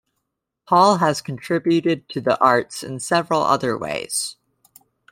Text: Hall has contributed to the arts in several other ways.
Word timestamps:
Hall 0.63 0.97
has 0.97 1.21
contributed 1.21 2.09
to 2.09 2.21
the 2.21 2.35
arts 2.43 2.81
in 2.81 2.99
several 2.99 3.43
other 3.43 3.77
ways. 3.77 4.35